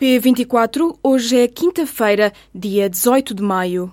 [0.00, 3.92] P24, hoje é quinta-feira, dia 18 de maio.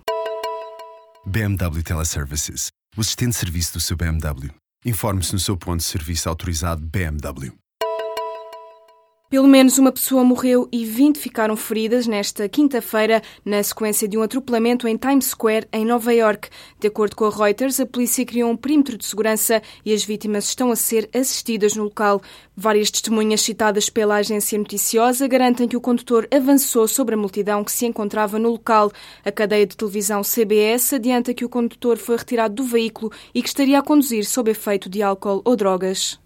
[1.25, 4.49] BMW Teleservices, o assistente de serviço do seu BMW.
[4.85, 7.51] Informe-se no seu ponto de serviço autorizado BMW.
[9.29, 14.21] Pelo menos uma pessoa morreu e 20 ficaram feridas nesta quinta-feira na sequência de um
[14.21, 16.47] atropelamento em Times Square, em Nova York.
[16.79, 20.45] De acordo com a Reuters, a polícia criou um perímetro de segurança e as vítimas
[20.45, 22.21] estão a ser assistidas no local.
[22.55, 27.71] Várias testemunhas citadas pela agência noticiosa garantem que o condutor avançou sobre a multidão que
[27.73, 28.93] se encontrava no local.
[29.25, 33.49] A cadeia de televisão CBS adianta que o condutor foi retirado do veículo e que
[33.49, 36.17] estaria a conduzir sob efeito de álcool ou drogas.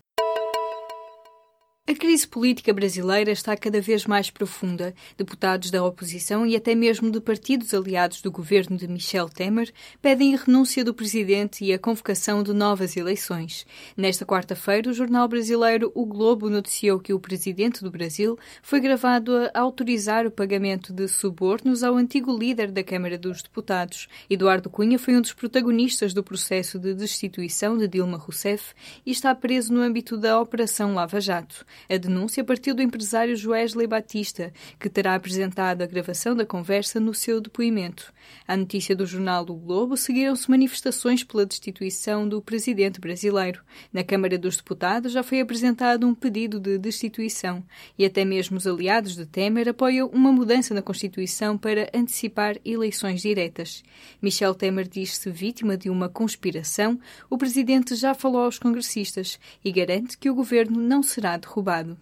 [1.91, 4.94] A crise política brasileira está cada vez mais profunda.
[5.17, 10.34] Deputados da oposição e até mesmo de partidos aliados do governo de Michel Temer pedem
[10.34, 13.66] a renúncia do presidente e a convocação de novas eleições.
[13.98, 19.36] Nesta quarta-feira, o jornal brasileiro O Globo noticiou que o presidente do Brasil foi gravado
[19.36, 24.08] a autorizar o pagamento de subornos ao antigo líder da Câmara dos Deputados.
[24.30, 28.73] Eduardo Cunha foi um dos protagonistas do processo de destituição de Dilma Rousseff
[29.05, 31.66] e está preso no âmbito da Operação Lava Jato.
[31.89, 37.14] A denúncia partiu do empresário Joesley Batista, que terá apresentado a gravação da conversa no
[37.14, 38.14] seu depoimento.
[38.47, 43.61] À notícia do jornal O Globo seguiram-se manifestações pela destituição do presidente brasileiro.
[43.92, 47.64] Na Câmara dos Deputados já foi apresentado um pedido de destituição
[47.97, 53.22] e até mesmo os aliados de Temer apoiam uma mudança na Constituição para antecipar eleições
[53.22, 53.83] diretas.
[54.22, 56.99] Michel Temer diz-se vítima de uma conspiração.
[57.30, 61.98] O presidente já falou aos congressistas e garante que o governo não será derrubado derrubado.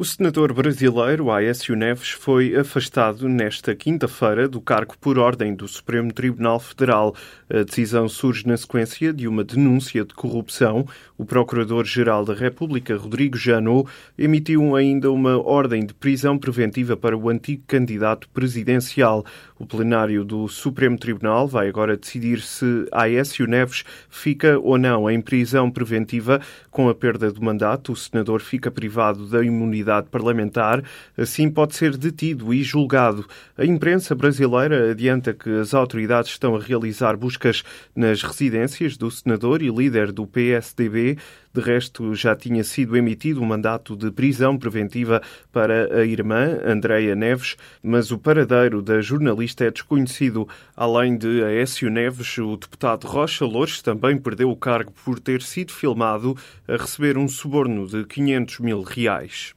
[0.00, 6.10] O senador brasileiro Aécio Neves foi afastado nesta quinta-feira do cargo por ordem do Supremo
[6.10, 7.14] Tribunal Federal.
[7.50, 10.86] A decisão surge na sequência de uma denúncia de corrupção.
[11.18, 17.28] O Procurador-Geral da República, Rodrigo Janot, emitiu ainda uma ordem de prisão preventiva para o
[17.28, 19.22] antigo candidato presidencial.
[19.60, 25.20] O plenário do Supremo Tribunal vai agora decidir se Aécio Neves fica ou não em
[25.20, 26.40] prisão preventiva.
[26.70, 30.82] Com a perda do mandato, o senador fica privado da imunidade parlamentar,
[31.14, 33.26] assim pode ser detido e julgado.
[33.54, 37.62] A imprensa brasileira adianta que as autoridades estão a realizar buscas
[37.94, 41.18] nas residências do senador e líder do PSDB.
[41.52, 45.20] De resto, já tinha sido emitido um mandato de prisão preventiva
[45.52, 50.48] para a irmã, Andreia Neves, mas o paradeiro da jornalista é desconhecido.
[50.76, 55.72] Além de Aécio Neves, o deputado Rocha Loures também perdeu o cargo por ter sido
[55.72, 56.36] filmado
[56.68, 59.54] a receber um suborno de 500 mil reais.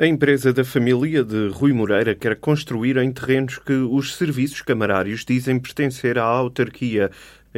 [0.00, 5.24] A empresa da família de Rui Moreira quer construir em terrenos que os serviços camarários
[5.24, 7.10] dizem pertencer à autarquia.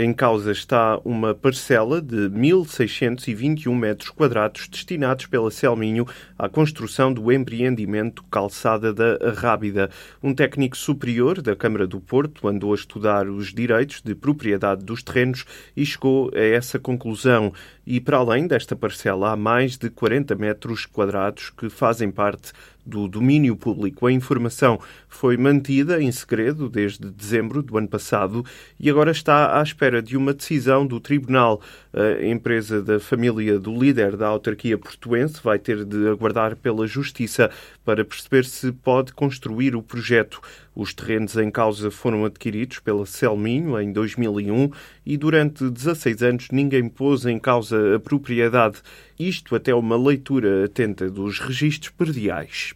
[0.02, 6.06] Em causa está uma parcela de 1.621 metros quadrados destinados pela Selminho
[6.38, 9.90] à construção do empreendimento Calçada da Rábida.
[10.22, 15.02] Um técnico superior da Câmara do Porto andou a estudar os direitos de propriedade dos
[15.02, 15.44] terrenos
[15.76, 17.52] e chegou a essa conclusão.
[17.86, 22.52] E para além desta parcela, há mais de 40 metros quadrados que fazem parte
[22.84, 24.06] do domínio público.
[24.06, 28.44] A informação foi mantida em segredo desde dezembro do ano passado
[28.78, 31.60] e agora está à espera de uma decisão do Tribunal.
[31.92, 37.50] A empresa da família do líder da autarquia portuense vai ter de aguardar pela Justiça
[37.84, 40.40] para perceber se pode construir o projeto.
[40.80, 44.70] Os terrenos em causa foram adquiridos pela Selminho em 2001
[45.04, 48.78] e durante 16 anos ninguém pôs em causa a propriedade.
[49.18, 52.72] Isto até uma leitura atenta dos registros perdiais.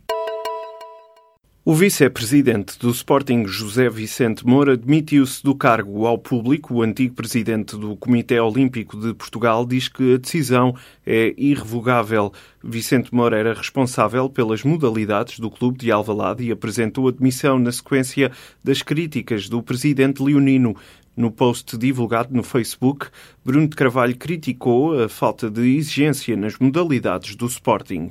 [1.67, 6.75] O vice-presidente do Sporting, José Vicente Moura, demitiu-se do cargo ao público.
[6.75, 10.77] O antigo presidente do Comitê Olímpico de Portugal diz que a decisão
[11.07, 12.31] é irrevogável.
[12.63, 17.73] Vicente Moura era responsável pelas modalidades do clube de Alvalade e apresentou a demissão na
[17.73, 18.31] sequência
[18.63, 20.77] das críticas do presidente leonino.
[21.17, 23.07] No post divulgado no Facebook,
[23.43, 28.11] Bruno de Carvalho criticou a falta de exigência nas modalidades do Sporting.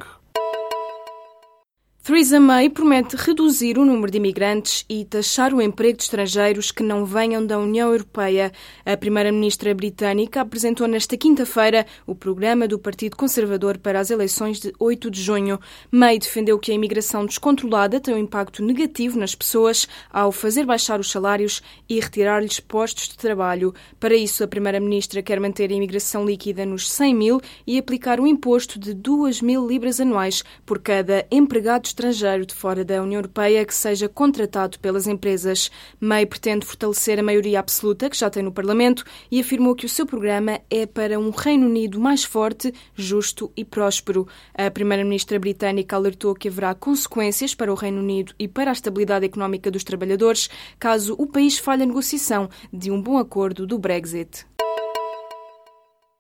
[2.06, 6.84] Theresa May promete reduzir o número de imigrantes e taxar o emprego de estrangeiros que
[6.84, 8.52] não venham da União Europeia.
[8.86, 14.74] A primeira-ministra britânica apresentou nesta quinta-feira o programa do Partido Conservador para as eleições de
[14.78, 15.58] 8 de junho.
[15.90, 21.00] May defendeu que a imigração descontrolada tem um impacto negativo nas pessoas ao fazer baixar
[21.00, 23.74] os salários e retirar-lhes postos de trabalho.
[23.98, 28.28] Para isso, a primeira-ministra quer manter a imigração líquida nos 100 mil e aplicar um
[28.28, 33.64] imposto de 2 mil libras anuais por cada empregado estrangeiro de fora da União Europeia
[33.64, 35.70] que seja contratado pelas empresas.
[36.00, 39.90] May pretende fortalecer a maioria absoluta que já tem no Parlamento e afirmou que o
[39.90, 44.28] seu programa é para um Reino Unido mais forte, justo e próspero.
[44.56, 49.26] A primeira-ministra britânica alertou que haverá consequências para o Reino Unido e para a estabilidade
[49.26, 50.50] económica dos trabalhadores
[50.80, 54.46] caso o país falhe a negociação de um bom acordo do Brexit.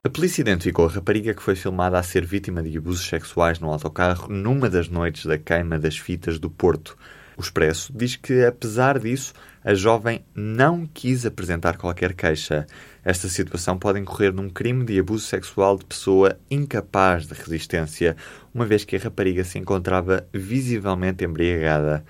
[0.05, 3.71] A polícia identificou a rapariga que foi filmada a ser vítima de abusos sexuais no
[3.71, 6.97] autocarro numa das noites da queima das fitas do Porto.
[7.37, 9.33] O Expresso diz que, apesar disso,
[9.63, 12.67] a jovem não quis apresentar qualquer queixa.
[13.01, 18.17] Esta situação pode incorrer num crime de abuso sexual de pessoa incapaz de resistência,
[18.53, 22.03] uma vez que a rapariga se encontrava visivelmente embriagada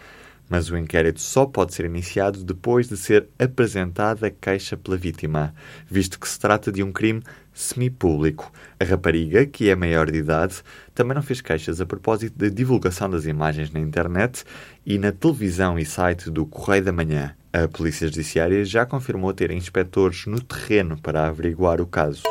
[0.50, 5.54] mas o inquérito só pode ser iniciado depois de ser apresentada a queixa pela vítima,
[5.90, 7.22] visto que se trata de um crime
[7.54, 8.52] semipúblico.
[8.80, 10.62] A rapariga, que é maior de idade,
[10.94, 14.44] também não fez queixas a propósito da divulgação das imagens na internet
[14.86, 17.36] e na televisão e site do Correio da Manhã.
[17.52, 22.24] A Polícia Judiciária já confirmou ter inspectores no terreno para averiguar o caso.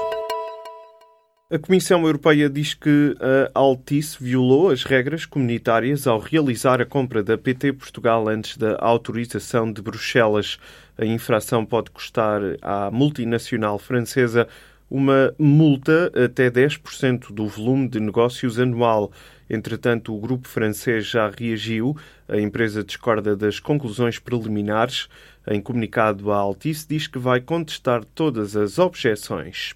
[1.52, 7.22] A Comissão Europeia diz que a Altice violou as regras comunitárias ao realizar a compra
[7.22, 10.58] da PT Portugal antes da autorização de Bruxelas.
[10.96, 14.48] A infração pode custar à multinacional francesa
[14.90, 19.12] uma multa até 10% do volume de negócios anual.
[19.50, 21.94] Entretanto, o grupo francês já reagiu.
[22.30, 25.06] A empresa discorda das conclusões preliminares.
[25.46, 29.74] Em comunicado, a Altice diz que vai contestar todas as objeções.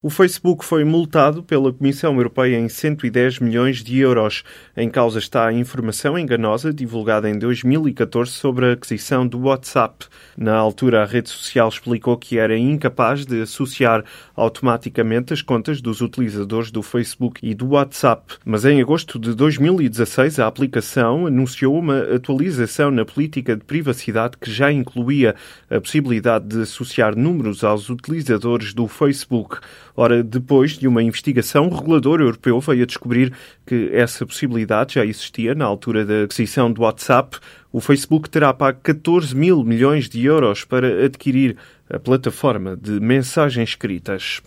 [0.00, 4.44] O Facebook foi multado pela Comissão Europeia em 110 milhões de euros.
[4.76, 10.06] Em causa está a informação enganosa divulgada em 2014 sobre a aquisição do WhatsApp.
[10.36, 14.04] Na altura, a rede social explicou que era incapaz de associar
[14.36, 18.36] automaticamente as contas dos utilizadores do Facebook e do WhatsApp.
[18.44, 24.48] Mas em agosto de 2016, a aplicação anunciou uma atualização na política de privacidade que
[24.48, 25.34] já incluía
[25.68, 29.58] a possibilidade de associar números aos utilizadores do Facebook.
[29.96, 33.32] Ora, depois de uma investigação, o regulador europeu veio a descobrir
[33.66, 37.38] que essa possibilidade já existia na altura da aquisição do WhatsApp.
[37.72, 41.56] O Facebook terá pago 14 mil milhões de euros para adquirir
[41.90, 44.40] a plataforma de mensagens escritas.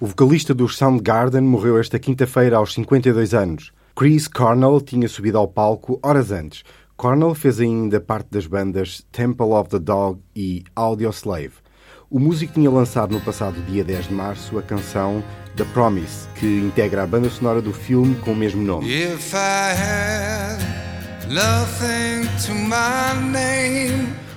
[0.00, 3.72] O vocalista dos Soundgarden morreu esta quinta-feira aos 52 anos.
[3.96, 6.64] Chris Cornell tinha subido ao palco horas antes.
[6.96, 11.63] Cornell fez ainda parte das bandas Temple of the Dog e Audioslave.
[12.10, 15.24] O músico tinha lançado no passado dia 10 de março a canção
[15.56, 18.92] The Promise, que integra a banda sonora do filme com o mesmo nome.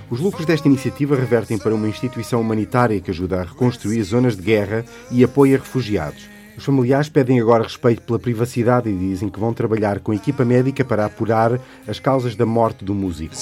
[0.09, 4.41] Os lucros desta iniciativa revertem para uma instituição humanitária que ajuda a reconstruir zonas de
[4.41, 6.29] guerra e apoia refugiados.
[6.57, 10.45] Os familiares pedem agora respeito pela privacidade e dizem que vão trabalhar com a equipa
[10.45, 13.35] médica para apurar as causas da morte do músico.